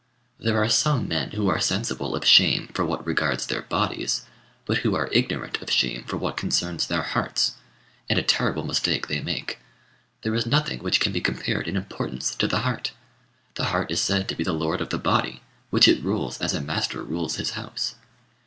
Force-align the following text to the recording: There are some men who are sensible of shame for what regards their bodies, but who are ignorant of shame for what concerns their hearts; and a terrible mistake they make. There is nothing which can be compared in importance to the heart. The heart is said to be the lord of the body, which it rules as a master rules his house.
There 0.39 0.57
are 0.57 0.67
some 0.67 1.07
men 1.07 1.29
who 1.33 1.47
are 1.47 1.59
sensible 1.59 2.15
of 2.15 2.25
shame 2.25 2.69
for 2.73 2.83
what 2.83 3.05
regards 3.05 3.45
their 3.45 3.61
bodies, 3.61 4.23
but 4.65 4.79
who 4.79 4.95
are 4.95 5.11
ignorant 5.11 5.61
of 5.61 5.69
shame 5.69 6.05
for 6.05 6.17
what 6.17 6.37
concerns 6.37 6.87
their 6.87 7.03
hearts; 7.03 7.53
and 8.09 8.17
a 8.17 8.23
terrible 8.23 8.65
mistake 8.65 9.05
they 9.07 9.21
make. 9.21 9.59
There 10.23 10.33
is 10.33 10.47
nothing 10.47 10.79
which 10.79 10.99
can 10.99 11.11
be 11.13 11.21
compared 11.21 11.67
in 11.67 11.77
importance 11.77 12.33
to 12.37 12.47
the 12.47 12.61
heart. 12.61 12.93
The 13.53 13.65
heart 13.65 13.91
is 13.91 14.01
said 14.01 14.27
to 14.29 14.35
be 14.35 14.43
the 14.43 14.53
lord 14.53 14.81
of 14.81 14.89
the 14.89 14.97
body, 14.97 15.43
which 15.69 15.87
it 15.87 16.03
rules 16.03 16.39
as 16.41 16.55
a 16.55 16.61
master 16.61 17.03
rules 17.03 17.35
his 17.35 17.51
house. 17.51 17.93